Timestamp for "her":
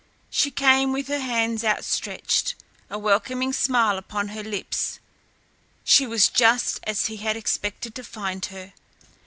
1.09-1.19, 4.29-4.41, 8.47-8.73